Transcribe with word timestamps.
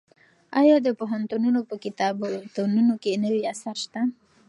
ایا 0.59 0.77
د 0.85 0.87
پوهنتونونو 0.99 1.59
په 1.69 1.75
کتابتونونو 1.85 2.93
کې 3.03 3.21
نوي 3.25 3.41
اثار 3.53 3.77
شته؟ 3.83 4.01